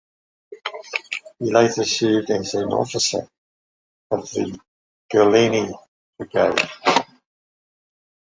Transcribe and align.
He 1.37 1.53
later 1.53 1.83
served 1.85 2.31
as 2.31 2.55
an 2.55 2.69
officer 2.69 3.27
of 4.09 4.21
the 4.31 4.59
Golani 5.13 5.77
Brigade. 6.17 6.59